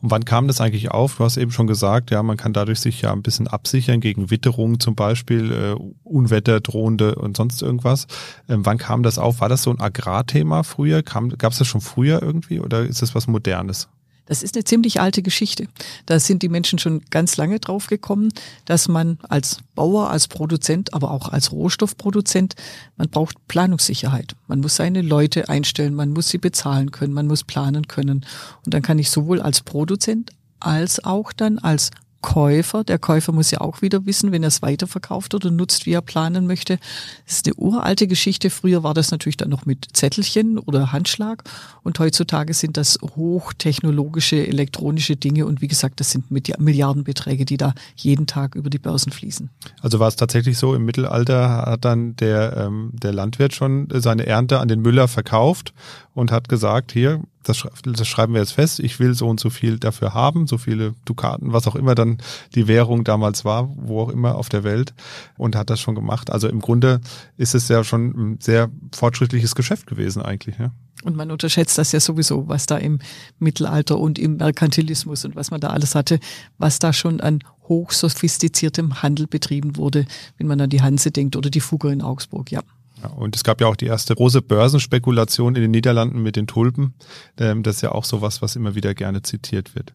Und 0.00 0.10
wann 0.10 0.24
kam 0.24 0.48
das 0.48 0.60
eigentlich 0.60 0.90
auf? 0.90 1.16
Du 1.16 1.24
hast 1.24 1.36
eben 1.36 1.50
schon 1.50 1.66
gesagt, 1.66 2.10
ja, 2.10 2.22
man 2.22 2.36
kann 2.36 2.52
dadurch 2.52 2.80
sich 2.80 3.02
ja 3.02 3.12
ein 3.12 3.22
bisschen 3.22 3.46
absichern 3.46 4.00
gegen 4.00 4.30
Witterung 4.30 4.80
zum 4.80 4.94
Beispiel, 4.94 5.52
äh, 5.52 5.74
Unwetter, 6.02 6.60
drohende 6.60 7.16
und 7.16 7.36
sonst 7.36 7.60
irgendwas. 7.62 8.06
Ähm, 8.48 8.64
wann 8.64 8.78
kam 8.78 9.02
das 9.02 9.18
auf? 9.18 9.40
War 9.40 9.48
das 9.48 9.62
so 9.62 9.70
ein 9.70 9.80
Agrarthema 9.80 10.62
früher? 10.62 11.02
Gab 11.02 11.52
es 11.52 11.58
das 11.58 11.66
schon 11.66 11.80
früher 11.80 12.22
irgendwie 12.22 12.60
oder 12.60 12.82
ist 12.82 13.02
das 13.02 13.14
was 13.14 13.26
Modernes? 13.26 13.88
Das 14.30 14.44
ist 14.44 14.54
eine 14.54 14.62
ziemlich 14.62 15.00
alte 15.00 15.22
Geschichte. 15.22 15.66
Da 16.06 16.20
sind 16.20 16.44
die 16.44 16.48
Menschen 16.48 16.78
schon 16.78 17.02
ganz 17.10 17.36
lange 17.36 17.58
drauf 17.58 17.88
gekommen, 17.88 18.32
dass 18.64 18.86
man 18.86 19.18
als 19.28 19.58
Bauer, 19.74 20.08
als 20.10 20.28
Produzent, 20.28 20.94
aber 20.94 21.10
auch 21.10 21.30
als 21.30 21.50
Rohstoffproduzent, 21.50 22.54
man 22.96 23.08
braucht 23.08 23.48
Planungssicherheit. 23.48 24.36
Man 24.46 24.60
muss 24.60 24.76
seine 24.76 25.02
Leute 25.02 25.48
einstellen, 25.48 25.94
man 25.94 26.10
muss 26.10 26.28
sie 26.28 26.38
bezahlen 26.38 26.92
können, 26.92 27.12
man 27.12 27.26
muss 27.26 27.42
planen 27.42 27.88
können. 27.88 28.24
Und 28.64 28.72
dann 28.72 28.82
kann 28.82 29.00
ich 29.00 29.10
sowohl 29.10 29.42
als 29.42 29.62
Produzent 29.62 30.30
als 30.60 31.02
auch 31.02 31.32
dann 31.32 31.58
als 31.58 31.90
Käufer. 32.20 32.84
Der 32.84 32.98
Käufer 32.98 33.32
muss 33.32 33.50
ja 33.50 33.60
auch 33.60 33.82
wieder 33.82 34.06
wissen, 34.06 34.32
wenn 34.32 34.42
er 34.42 34.48
es 34.48 34.62
weiterverkauft 34.62 35.34
oder 35.34 35.50
nutzt, 35.50 35.86
wie 35.86 35.92
er 35.92 36.02
planen 36.02 36.46
möchte. 36.46 36.78
Das 37.26 37.36
ist 37.36 37.46
eine 37.46 37.54
uralte 37.56 38.06
Geschichte. 38.06 38.50
Früher 38.50 38.82
war 38.82 38.94
das 38.94 39.10
natürlich 39.10 39.36
dann 39.36 39.50
noch 39.50 39.66
mit 39.66 39.88
Zettelchen 39.92 40.58
oder 40.58 40.92
Handschlag 40.92 41.44
und 41.82 41.98
heutzutage 41.98 42.54
sind 42.54 42.76
das 42.76 42.98
hochtechnologische 43.16 44.46
elektronische 44.46 45.16
Dinge 45.16 45.46
und 45.46 45.60
wie 45.60 45.68
gesagt, 45.68 46.00
das 46.00 46.10
sind 46.10 46.30
Milliardenbeträge, 46.30 47.44
die 47.44 47.56
da 47.56 47.74
jeden 47.96 48.26
Tag 48.26 48.54
über 48.54 48.70
die 48.70 48.78
Börsen 48.78 49.12
fließen. 49.12 49.50
Also 49.80 49.98
war 49.98 50.08
es 50.08 50.16
tatsächlich 50.16 50.58
so, 50.58 50.74
im 50.74 50.84
Mittelalter 50.84 51.64
hat 51.66 51.84
dann 51.84 52.16
der, 52.16 52.56
ähm, 52.56 52.90
der 52.92 53.12
Landwirt 53.12 53.54
schon 53.54 53.88
seine 53.94 54.26
Ernte 54.26 54.60
an 54.60 54.68
den 54.68 54.80
Müller 54.80 55.08
verkauft 55.08 55.72
und 56.14 56.32
hat 56.32 56.48
gesagt, 56.48 56.92
hier, 56.92 57.20
das, 57.42 57.66
das 57.82 58.06
schreiben 58.06 58.34
wir 58.34 58.40
jetzt 58.40 58.52
fest, 58.52 58.80
ich 58.80 59.00
will 59.00 59.14
so 59.14 59.28
und 59.28 59.40
so 59.40 59.50
viel 59.50 59.78
dafür 59.78 60.14
haben, 60.14 60.46
so 60.46 60.58
viele 60.58 60.94
Dukaten, 61.04 61.52
was 61.52 61.66
auch 61.66 61.74
immer 61.74 61.94
dann 61.94 62.18
die 62.54 62.68
Währung 62.68 63.04
damals 63.04 63.44
war, 63.44 63.70
wo 63.76 64.02
auch 64.02 64.08
immer 64.10 64.34
auf 64.34 64.48
der 64.48 64.64
Welt 64.64 64.94
und 65.38 65.56
hat 65.56 65.70
das 65.70 65.80
schon 65.80 65.94
gemacht. 65.94 66.30
Also 66.30 66.48
im 66.48 66.60
Grunde 66.60 67.00
ist 67.36 67.54
es 67.54 67.68
ja 67.68 67.82
schon 67.82 68.10
ein 68.10 68.38
sehr 68.40 68.70
fortschrittliches 68.94 69.54
Geschäft 69.54 69.86
gewesen 69.86 70.22
eigentlich. 70.22 70.58
Ja. 70.58 70.72
Und 71.02 71.16
man 71.16 71.30
unterschätzt 71.30 71.78
das 71.78 71.92
ja 71.92 72.00
sowieso, 72.00 72.48
was 72.48 72.66
da 72.66 72.76
im 72.76 72.98
Mittelalter 73.38 73.98
und 73.98 74.18
im 74.18 74.36
Merkantilismus 74.36 75.24
und 75.24 75.34
was 75.34 75.50
man 75.50 75.60
da 75.60 75.68
alles 75.68 75.94
hatte, 75.94 76.20
was 76.58 76.78
da 76.78 76.92
schon 76.92 77.20
an 77.20 77.40
hochsophistiziertem 77.68 79.02
Handel 79.02 79.26
betrieben 79.26 79.76
wurde, 79.76 80.04
wenn 80.36 80.46
man 80.46 80.60
an 80.60 80.70
die 80.70 80.82
Hanse 80.82 81.10
denkt 81.10 81.36
oder 81.36 81.48
die 81.48 81.60
Fugger 81.60 81.90
in 81.90 82.02
Augsburg, 82.02 82.50
ja. 82.50 82.60
Ja, 83.02 83.10
und 83.10 83.36
es 83.36 83.44
gab 83.44 83.60
ja 83.60 83.66
auch 83.66 83.76
die 83.76 83.86
erste 83.86 84.14
große 84.14 84.42
Börsenspekulation 84.42 85.54
in 85.54 85.62
den 85.62 85.70
Niederlanden 85.70 86.22
mit 86.22 86.36
den 86.36 86.46
Tulpen. 86.46 86.94
Ähm, 87.38 87.62
das 87.62 87.76
ist 87.76 87.82
ja 87.82 87.92
auch 87.92 88.04
sowas, 88.04 88.42
was 88.42 88.56
immer 88.56 88.74
wieder 88.74 88.94
gerne 88.94 89.22
zitiert 89.22 89.74
wird. 89.74 89.94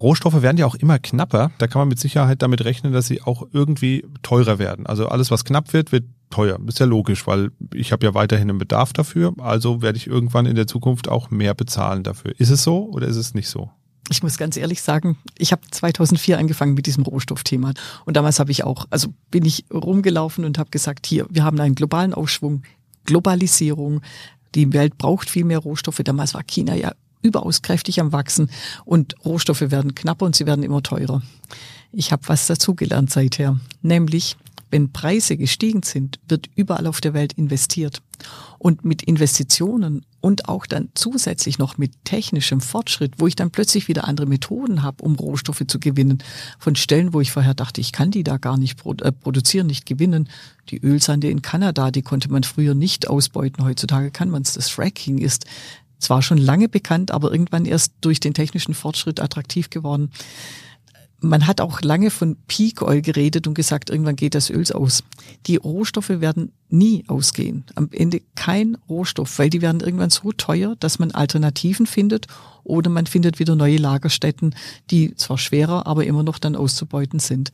Rohstoffe 0.00 0.42
werden 0.42 0.58
ja 0.58 0.66
auch 0.66 0.74
immer 0.74 0.98
knapper. 0.98 1.50
Da 1.58 1.66
kann 1.66 1.80
man 1.80 1.88
mit 1.88 1.98
Sicherheit 1.98 2.42
damit 2.42 2.64
rechnen, 2.64 2.92
dass 2.92 3.06
sie 3.06 3.22
auch 3.22 3.46
irgendwie 3.52 4.04
teurer 4.22 4.58
werden. 4.58 4.86
Also 4.86 5.08
alles, 5.08 5.30
was 5.30 5.44
knapp 5.44 5.72
wird, 5.72 5.90
wird 5.90 6.04
teuer. 6.28 6.58
Ist 6.66 6.80
ja 6.80 6.86
logisch, 6.86 7.26
weil 7.26 7.50
ich 7.72 7.92
habe 7.92 8.04
ja 8.04 8.12
weiterhin 8.12 8.50
einen 8.50 8.58
Bedarf 8.58 8.92
dafür. 8.92 9.32
Also 9.38 9.80
werde 9.80 9.96
ich 9.96 10.06
irgendwann 10.06 10.44
in 10.44 10.54
der 10.54 10.66
Zukunft 10.66 11.08
auch 11.08 11.30
mehr 11.30 11.54
bezahlen 11.54 12.02
dafür. 12.02 12.38
Ist 12.38 12.50
es 12.50 12.62
so 12.62 12.90
oder 12.90 13.06
ist 13.06 13.16
es 13.16 13.32
nicht 13.32 13.48
so? 13.48 13.70
Ich 14.10 14.22
muss 14.22 14.38
ganz 14.38 14.56
ehrlich 14.56 14.82
sagen, 14.82 15.18
ich 15.36 15.52
habe 15.52 15.62
2004 15.70 16.38
angefangen 16.38 16.74
mit 16.74 16.86
diesem 16.86 17.04
Rohstoffthema 17.04 17.72
und 18.04 18.16
damals 18.16 18.38
habe 18.38 18.50
ich 18.50 18.64
auch, 18.64 18.86
also 18.90 19.12
bin 19.30 19.44
ich 19.44 19.64
rumgelaufen 19.72 20.44
und 20.44 20.58
habe 20.58 20.70
gesagt, 20.70 21.06
hier, 21.06 21.26
wir 21.30 21.44
haben 21.44 21.58
einen 21.60 21.74
globalen 21.74 22.14
Aufschwung, 22.14 22.62
Globalisierung, 23.04 24.02
die 24.54 24.72
Welt 24.72 24.98
braucht 24.98 25.30
viel 25.30 25.44
mehr 25.44 25.58
Rohstoffe. 25.58 26.00
Damals 26.02 26.34
war 26.34 26.42
China 26.42 26.74
ja 26.74 26.92
überaus 27.22 27.62
kräftig 27.62 28.00
am 28.00 28.12
Wachsen 28.12 28.50
und 28.84 29.14
Rohstoffe 29.24 29.60
werden 29.60 29.94
knapper 29.94 30.26
und 30.26 30.36
sie 30.36 30.46
werden 30.46 30.64
immer 30.64 30.82
teurer. 30.82 31.22
Ich 31.92 32.12
habe 32.12 32.22
was 32.26 32.46
dazugelernt 32.46 33.10
seither, 33.10 33.58
nämlich 33.82 34.36
wenn 34.70 34.92
Preise 34.92 35.36
gestiegen 35.36 35.82
sind, 35.82 36.18
wird 36.28 36.48
überall 36.54 36.86
auf 36.86 37.00
der 37.00 37.14
Welt 37.14 37.32
investiert. 37.34 38.02
Und 38.58 38.84
mit 38.84 39.02
Investitionen 39.02 40.04
und 40.20 40.48
auch 40.48 40.66
dann 40.66 40.88
zusätzlich 40.94 41.58
noch 41.58 41.78
mit 41.78 41.92
technischem 42.04 42.60
Fortschritt, 42.60 43.14
wo 43.18 43.26
ich 43.26 43.36
dann 43.36 43.50
plötzlich 43.50 43.86
wieder 43.86 44.08
andere 44.08 44.26
Methoden 44.26 44.82
habe, 44.82 45.04
um 45.04 45.14
Rohstoffe 45.14 45.62
zu 45.68 45.78
gewinnen, 45.78 46.22
von 46.58 46.74
Stellen, 46.74 47.12
wo 47.12 47.20
ich 47.20 47.30
vorher 47.30 47.54
dachte, 47.54 47.80
ich 47.80 47.92
kann 47.92 48.10
die 48.10 48.24
da 48.24 48.38
gar 48.38 48.56
nicht 48.56 48.84
äh, 48.84 49.12
produzieren, 49.12 49.66
nicht 49.66 49.86
gewinnen. 49.86 50.28
Die 50.70 50.80
Ölsande 50.80 51.28
in 51.30 51.42
Kanada, 51.42 51.90
die 51.90 52.02
konnte 52.02 52.30
man 52.30 52.42
früher 52.42 52.74
nicht 52.74 53.08
ausbeuten, 53.08 53.64
heutzutage 53.64 54.10
kann 54.10 54.30
man 54.30 54.42
es. 54.42 54.54
Das 54.54 54.70
Fracking 54.70 55.18
ist 55.18 55.44
zwar 55.98 56.22
schon 56.22 56.38
lange 56.38 56.68
bekannt, 56.68 57.10
aber 57.10 57.30
irgendwann 57.30 57.66
erst 57.66 57.92
durch 58.00 58.18
den 58.18 58.34
technischen 58.34 58.74
Fortschritt 58.74 59.20
attraktiv 59.20 59.70
geworden 59.70 60.10
man 61.20 61.46
hat 61.46 61.60
auch 61.60 61.80
lange 61.82 62.10
von 62.10 62.36
Peak 62.46 62.82
Oil 62.82 63.00
geredet 63.00 63.46
und 63.46 63.54
gesagt, 63.54 63.90
irgendwann 63.90 64.16
geht 64.16 64.34
das 64.34 64.50
Öl 64.50 64.64
aus. 64.72 65.02
Die 65.46 65.56
Rohstoffe 65.56 66.08
werden 66.08 66.52
nie 66.68 67.04
ausgehen. 67.06 67.64
Am 67.74 67.88
Ende 67.92 68.20
kein 68.34 68.76
Rohstoff, 68.88 69.38
weil 69.38 69.50
die 69.50 69.62
werden 69.62 69.80
irgendwann 69.80 70.10
so 70.10 70.32
teuer, 70.32 70.76
dass 70.80 70.98
man 70.98 71.10
Alternativen 71.12 71.86
findet 71.86 72.26
oder 72.66 72.90
man 72.90 73.06
findet 73.06 73.38
wieder 73.38 73.54
neue 73.54 73.76
Lagerstätten, 73.76 74.54
die 74.90 75.14
zwar 75.14 75.38
schwerer, 75.38 75.86
aber 75.86 76.04
immer 76.04 76.22
noch 76.22 76.38
dann 76.38 76.56
auszubeuten 76.56 77.20
sind. 77.20 77.52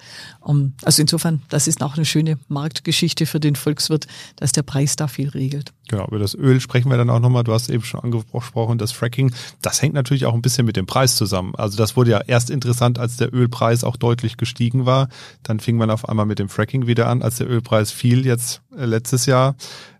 Ähm, 0.48 0.72
also 0.82 1.02
insofern, 1.02 1.42
das 1.50 1.68
ist 1.68 1.82
auch 1.82 1.96
eine 1.96 2.06
schöne 2.06 2.38
Marktgeschichte 2.48 3.26
für 3.26 3.40
den 3.40 3.54
Volkswirt, 3.54 4.06
dass 4.36 4.52
der 4.52 4.62
Preis 4.62 4.96
da 4.96 5.08
viel 5.08 5.28
regelt. 5.28 5.72
Genau, 5.88 6.06
über 6.06 6.18
das 6.18 6.34
Öl 6.34 6.60
sprechen 6.60 6.90
wir 6.90 6.96
dann 6.96 7.10
auch 7.10 7.20
nochmal. 7.20 7.44
Du 7.44 7.52
hast 7.52 7.68
eben 7.68 7.84
schon 7.84 8.00
angesprochen, 8.00 8.78
das 8.78 8.92
Fracking, 8.92 9.34
das 9.60 9.82
hängt 9.82 9.94
natürlich 9.94 10.24
auch 10.24 10.32
ein 10.32 10.40
bisschen 10.40 10.64
mit 10.64 10.76
dem 10.76 10.86
Preis 10.86 11.16
zusammen. 11.16 11.54
Also 11.56 11.76
das 11.76 11.96
wurde 11.96 12.12
ja 12.12 12.20
erst 12.26 12.48
interessant, 12.48 12.98
als 12.98 13.16
der 13.18 13.34
Ölpreis 13.34 13.84
auch 13.84 13.96
deutlich 13.96 14.38
gestiegen 14.38 14.86
war. 14.86 15.08
Dann 15.42 15.60
fing 15.60 15.76
man 15.76 15.90
auf 15.90 16.08
einmal 16.08 16.24
mit 16.24 16.38
dem 16.38 16.48
Fracking 16.48 16.86
wieder 16.86 17.08
an, 17.08 17.20
als 17.20 17.36
der 17.36 17.50
Ölpreis 17.50 17.90
fiel 17.90 18.24
jetzt 18.24 18.62
äh, 18.74 18.86
letztes 19.02 19.26
Jahr 19.26 19.56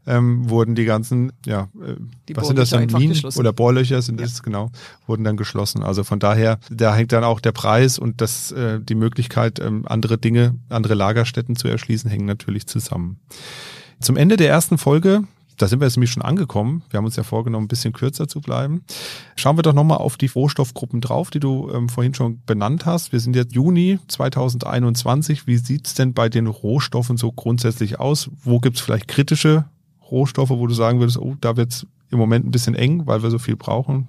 ähm, 0.06 0.48
wurden 0.48 0.74
die 0.76 0.84
ganzen, 0.84 1.32
ja, 1.44 1.68
äh, 1.80 1.96
die 2.28 2.36
was 2.36 2.46
sind 2.46 2.58
das 2.58 2.70
dann, 2.70 2.86
Minen 2.86 3.20
oder 3.36 3.52
Bohrlöcher 3.52 4.00
sind 4.00 4.20
ja. 4.20 4.26
das, 4.26 4.42
genau, 4.42 4.70
wurden 5.06 5.24
dann 5.24 5.36
geschlossen. 5.36 5.82
Also 5.82 6.04
von 6.04 6.20
daher, 6.20 6.58
da 6.70 6.94
hängt 6.94 7.12
dann 7.12 7.24
auch 7.24 7.40
der 7.40 7.52
Preis 7.52 7.98
und 7.98 8.20
das, 8.20 8.52
äh, 8.52 8.80
die 8.80 8.94
Möglichkeit, 8.94 9.58
ähm, 9.58 9.84
andere 9.86 10.18
Dinge, 10.18 10.54
andere 10.68 10.94
Lagerstätten 10.94 11.56
zu 11.56 11.66
erschließen, 11.68 12.10
hängen 12.10 12.26
natürlich 12.26 12.66
zusammen. 12.66 13.18
Zum 14.00 14.16
Ende 14.16 14.36
der 14.36 14.48
ersten 14.48 14.78
Folge 14.78 15.24
da 15.56 15.68
sind 15.68 15.80
wir 15.80 15.86
jetzt 15.86 15.96
nämlich 15.96 16.10
schon 16.10 16.22
angekommen. 16.22 16.82
Wir 16.90 16.98
haben 16.98 17.04
uns 17.04 17.16
ja 17.16 17.22
vorgenommen, 17.22 17.64
ein 17.64 17.68
bisschen 17.68 17.92
kürzer 17.92 18.28
zu 18.28 18.40
bleiben. 18.40 18.84
Schauen 19.36 19.56
wir 19.56 19.62
doch 19.62 19.72
nochmal 19.72 19.98
auf 19.98 20.16
die 20.16 20.26
Rohstoffgruppen 20.26 21.00
drauf, 21.00 21.30
die 21.30 21.40
du 21.40 21.70
ähm, 21.72 21.88
vorhin 21.88 22.14
schon 22.14 22.42
benannt 22.44 22.86
hast. 22.86 23.12
Wir 23.12 23.20
sind 23.20 23.36
jetzt 23.36 23.54
Juni 23.54 23.98
2021. 24.08 25.46
Wie 25.46 25.56
sieht's 25.56 25.94
denn 25.94 26.14
bei 26.14 26.28
den 26.28 26.46
Rohstoffen 26.46 27.16
so 27.16 27.32
grundsätzlich 27.32 28.00
aus? 28.00 28.30
Wo 28.42 28.60
gibt's 28.60 28.80
vielleicht 28.80 29.08
kritische 29.08 29.64
Rohstoffe, 30.10 30.50
wo 30.50 30.66
du 30.66 30.74
sagen 30.74 31.00
würdest, 31.00 31.18
oh, 31.18 31.36
da 31.40 31.56
wird's 31.56 31.86
im 32.10 32.18
Moment 32.18 32.46
ein 32.46 32.50
bisschen 32.50 32.74
eng, 32.74 33.06
weil 33.06 33.22
wir 33.22 33.30
so 33.30 33.38
viel 33.38 33.56
brauchen? 33.56 34.08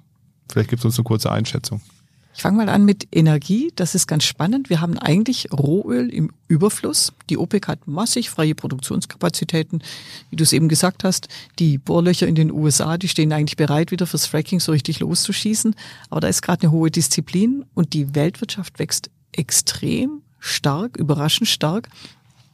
Vielleicht 0.50 0.70
gibt's 0.70 0.84
uns 0.84 0.98
eine 0.98 1.04
kurze 1.04 1.30
Einschätzung. 1.30 1.80
Ich 2.36 2.42
fange 2.42 2.56
mal 2.56 2.68
an 2.68 2.84
mit 2.84 3.06
Energie. 3.12 3.72
Das 3.76 3.94
ist 3.94 4.08
ganz 4.08 4.24
spannend. 4.24 4.68
Wir 4.68 4.80
haben 4.80 4.98
eigentlich 4.98 5.52
Rohöl 5.52 6.10
im 6.10 6.32
Überfluss. 6.48 7.12
Die 7.30 7.38
OPEC 7.38 7.68
hat 7.68 7.86
massig 7.86 8.28
freie 8.28 8.56
Produktionskapazitäten. 8.56 9.82
Wie 10.30 10.36
du 10.36 10.42
es 10.42 10.52
eben 10.52 10.68
gesagt 10.68 11.04
hast, 11.04 11.28
die 11.60 11.78
Bohrlöcher 11.78 12.26
in 12.26 12.34
den 12.34 12.50
USA, 12.50 12.98
die 12.98 13.08
stehen 13.08 13.32
eigentlich 13.32 13.56
bereit, 13.56 13.92
wieder 13.92 14.06
fürs 14.06 14.26
Fracking 14.26 14.58
so 14.58 14.72
richtig 14.72 14.98
loszuschießen. 14.98 15.76
Aber 16.10 16.20
da 16.20 16.28
ist 16.28 16.42
gerade 16.42 16.62
eine 16.62 16.72
hohe 16.72 16.90
Disziplin 16.90 17.64
und 17.74 17.92
die 17.92 18.16
Weltwirtschaft 18.16 18.80
wächst 18.80 19.10
extrem 19.30 20.22
stark, 20.40 20.96
überraschend 20.96 21.48
stark. 21.48 21.88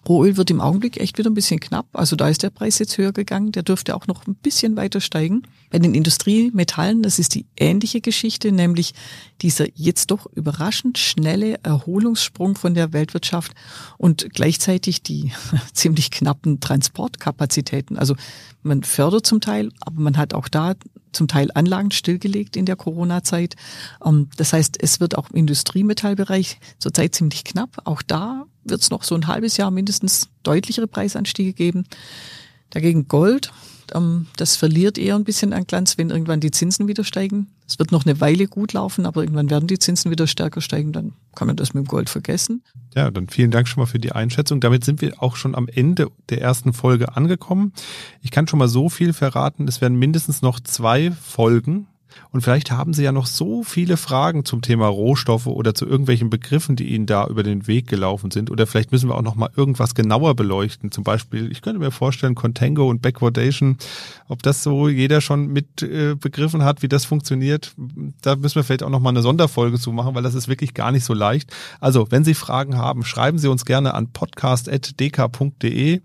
Rohöl 0.09 0.37
wird 0.37 0.51
im 0.51 0.61
Augenblick 0.61 0.99
echt 0.99 1.19
wieder 1.19 1.29
ein 1.29 1.35
bisschen 1.35 1.61
knapp. 1.61 1.87
Also 1.93 2.17
da 2.17 2.29
ist 2.29 2.43
der 2.43 2.51
Preis 2.51 2.79
jetzt 2.79 2.97
höher 2.97 3.13
gegangen. 3.13 3.53
Der 3.53 3.63
dürfte 3.63 3.95
auch 3.95 4.07
noch 4.07 4.27
ein 4.27 4.35
bisschen 4.35 4.77
weiter 4.77 5.01
steigen. 5.01 5.43
Bei 5.71 5.79
den 5.79 5.95
Industriemetallen, 5.95 7.03
das 7.03 7.19
ist 7.19 7.35
die 7.35 7.47
ähnliche 7.57 8.01
Geschichte, 8.01 8.51
nämlich 8.51 8.95
dieser 9.43 9.67
jetzt 9.75 10.11
doch 10.11 10.27
überraschend 10.35 10.97
schnelle 10.97 11.63
Erholungssprung 11.63 12.57
von 12.57 12.75
der 12.75 12.95
Weltwirtschaft 12.95 13.53
und 13.99 14.31
gleichzeitig 14.33 15.03
die 15.03 15.33
ziemlich 15.75 16.11
knappen 16.11 16.61
Transportkapazitäten. 16.61 17.99
Also 17.99 18.17
man 18.63 18.83
fördert 18.83 19.27
zum 19.27 19.41
Teil, 19.41 19.71
aber 19.81 20.01
man 20.01 20.17
hat 20.17 20.33
auch 20.33 20.49
da 20.49 20.75
zum 21.13 21.29
Teil 21.29 21.51
Anlagen 21.55 21.91
stillgelegt 21.91 22.57
in 22.57 22.67
der 22.67 22.77
Corona-Zeit. 22.77 23.57
Ähm, 24.05 24.29
das 24.37 24.53
heißt, 24.53 24.83
es 24.83 25.01
wird 25.01 25.17
auch 25.17 25.31
im 25.31 25.37
Industriemetallbereich 25.37 26.59
zurzeit 26.79 27.15
ziemlich 27.15 27.45
knapp. 27.45 27.83
Auch 27.85 28.03
da 28.03 28.47
wird 28.65 28.81
es 28.81 28.91
noch 28.91 29.03
so 29.03 29.15
ein 29.15 29.27
halbes 29.27 29.57
Jahr 29.57 29.71
mindestens 29.71 30.29
deutlichere 30.43 30.87
Preisanstiege 30.87 31.53
geben. 31.53 31.85
Dagegen 32.71 33.09
Gold, 33.09 33.53
ähm, 33.95 34.27
das 34.37 34.57
verliert 34.57 34.99
eher 34.99 35.17
ein 35.17 35.25
bisschen 35.25 35.53
an 35.53 35.67
Glanz, 35.67 35.99
wenn 35.99 36.11
irgendwann 36.11 36.41
die 36.41 36.51
Zinsen 36.51 36.89
wieder 36.89 37.05
steigen. 37.05 37.49
Es 37.67 37.79
wird 37.79 37.93
noch 37.93 38.05
eine 38.05 38.21
Weile 38.21 38.49
gut 38.49 38.73
laufen, 38.73 39.07
aber 39.07 39.23
irgendwann 39.23 39.51
werden 39.51 39.67
die 39.67 39.79
Zinsen 39.79 40.11
wieder 40.11 40.27
stärker 40.27 40.61
steigen, 40.61 40.93
dann 40.93 41.13
kann 41.35 41.47
man 41.47 41.57
das 41.57 41.75
mit 41.75 41.85
dem 41.85 41.89
Gold 41.89 42.11
vergessen. 42.11 42.63
Ja, 42.95 43.11
dann 43.11 43.29
vielen 43.29 43.51
Dank 43.51 43.69
schon 43.69 43.81
mal 43.81 43.87
für 43.87 43.99
die 43.99 44.13
Einschätzung. 44.13 44.61
Damit 44.61 44.85
sind 44.85 45.01
wir 45.01 45.23
auch 45.23 45.37
schon 45.37 45.55
am 45.55 45.69
Ende 45.69 46.09
der 46.29 46.41
ersten 46.41 46.73
Folge 46.73 47.17
angekommen. 47.17 47.73
Ich 48.23 48.31
kann 48.31 48.49
schon 48.49 48.59
mal 48.59 48.69
so 48.69 48.89
viel 48.89 49.13
verraten, 49.13 49.69
es 49.69 49.81
werden 49.81 49.99
mindestens 49.99 50.43
noch 50.43 50.61
zwei 50.61 51.13
Folgen 51.13 51.87
und 52.33 52.43
vielleicht 52.43 52.71
haben 52.71 52.95
Sie 52.95 53.03
ja 53.03 53.13
noch 53.13 53.27
so 53.27 53.65
viele 53.65 53.97
Fragen 53.97 54.45
zum 54.45 54.63
Thema 54.63 54.87
Rohstoffe 54.87 55.47
oder 55.47 55.75
zu 55.75 55.87
irgendwelchen 55.87 56.31
Begriffen, 56.31 56.77
die 56.77 56.95
Ihnen 56.95 57.07
da 57.07 57.27
über 57.27 57.43
den 57.43 57.67
Weg 57.67 57.89
gelaufen 57.89 58.31
sind. 58.31 58.51
Oder 58.51 58.67
vielleicht 58.67 58.93
müssen 58.93 59.09
wir 59.09 59.17
auch 59.17 59.23
noch 59.23 59.35
mal 59.35 59.51
irgendwas 59.57 59.95
genauer 59.95 60.37
beleuchten. 60.37 60.93
Zum 60.93 61.03
Beispiel, 61.03 61.51
ich 61.51 61.61
könnte 61.61 61.81
mir 61.81 61.91
vorstellen, 61.91 62.37
Contango 62.37 62.89
und 62.89 63.03
Backwardation, 63.03 63.79
ob 64.29 64.45
das 64.45 64.63
so 64.63 64.89
jeder 64.89 65.21
schon 65.21 65.49
mit 65.49 65.83
äh, 65.83 66.15
begriffen 66.15 66.63
hat, 66.63 66.83
wie 66.83 66.89
das 66.89 67.05
funktioniert. 67.05 67.75
Da 68.23 68.37
müssen 68.37 68.55
wir 68.57 68.65
vielleicht 68.65 68.85
auch 68.85 68.91
noch 68.91 69.01
mal 69.01 69.11
eine 69.11 69.23
Sonderfolge 69.23 69.81
zu 69.81 69.91
machen, 69.91 70.15
weil 70.15 70.23
das 70.23 70.35
ist 70.35 70.47
wirklich 70.47 70.75
gar 70.75 70.93
nicht 70.93 71.05
so 71.05 71.15
leicht. 71.15 71.53
Also, 71.81 72.11
wenn 72.11 72.25
Sie 72.25 72.35
Fragen 72.35 72.77
haben, 72.77 73.05
schreiben 73.05 73.39
Sie 73.39 73.49
uns 73.49 73.65
gerne 73.65 73.95
an 73.95 74.13
podcast.dk.de, 74.13 75.95
äh, 75.95 76.01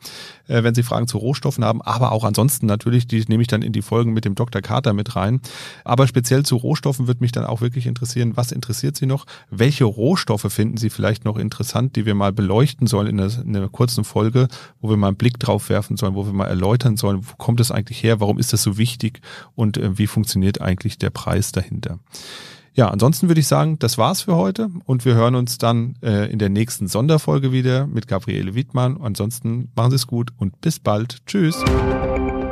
wenn 0.47 0.73
Sie 0.73 0.83
Fragen 0.83 1.07
zu 1.07 1.19
Rohstoffen 1.19 1.63
haben, 1.63 1.83
aber 1.83 2.11
auch 2.11 2.23
ansonsten 2.23 2.65
natürlich, 2.65 3.07
die 3.07 3.23
nehme 3.27 3.41
ich 3.41 3.47
dann 3.47 3.61
in 3.61 3.73
die 3.73 3.83
Folgen 3.83 4.13
mit 4.13 4.25
dem 4.25 4.33
Dr. 4.33 4.63
Carter 4.63 4.93
mit 4.93 5.15
rein. 5.15 5.39
Aber 5.83 6.04
speziell 6.07 6.43
zu 6.43 6.55
Rohstoffen 6.55 7.07
wird 7.07 7.21
mich 7.21 7.31
dann 7.31 7.45
auch 7.45 7.61
wirklich 7.61 7.87
interessieren, 7.87 8.35
was 8.35 8.51
interessiert 8.51 8.97
Sie 8.97 9.05
noch? 9.05 9.25
Welche 9.49 9.85
Rohstoffe 9.85 10.51
finden 10.51 10.77
Sie 10.77 10.89
vielleicht 10.89 11.25
noch 11.25 11.37
interessant, 11.37 11.95
die 11.95 12.05
wir 12.05 12.15
mal 12.15 12.33
beleuchten 12.33 12.87
sollen 12.87 13.07
in 13.07 13.19
einer, 13.19 13.41
in 13.41 13.55
einer 13.55 13.69
kurzen 13.69 14.03
Folge, 14.03 14.47
wo 14.81 14.89
wir 14.89 14.97
mal 14.97 15.07
einen 15.07 15.17
Blick 15.17 15.39
drauf 15.39 15.69
werfen 15.69 15.97
sollen, 15.97 16.15
wo 16.15 16.25
wir 16.25 16.33
mal 16.33 16.47
erläutern 16.47 16.97
sollen, 16.97 17.19
wo 17.21 17.35
kommt 17.37 17.59
es 17.59 17.71
eigentlich 17.71 18.03
her, 18.03 18.19
warum 18.19 18.39
ist 18.39 18.53
das 18.53 18.63
so 18.63 18.77
wichtig 18.77 19.21
und 19.55 19.77
äh, 19.77 19.97
wie 19.97 20.07
funktioniert 20.07 20.61
eigentlich 20.61 20.97
der 20.97 21.09
Preis 21.09 21.51
dahinter? 21.51 21.99
Ja, 22.75 22.89
ansonsten 22.89 23.29
würde 23.29 23.39
ich 23.39 23.47
sagen, 23.47 23.79
das 23.79 23.97
war's 23.97 24.23
für 24.23 24.35
heute 24.35 24.69
und 24.83 25.05
wir 25.05 25.15
hören 25.15 25.35
uns 25.35 25.57
dann 25.57 25.95
äh, 26.03 26.29
in 26.29 26.39
der 26.39 26.49
nächsten 26.49 26.87
Sonderfolge 26.87 27.53
wieder 27.53 27.87
mit 27.87 28.07
Gabriele 28.07 28.53
Wiedmann. 28.53 28.99
Ansonsten 29.01 29.71
machen 29.75 29.91
Sie 29.91 29.95
es 29.95 30.07
gut 30.07 30.31
und 30.37 30.59
bis 30.59 30.79
bald. 30.79 31.25
Tschüss. 31.25 31.63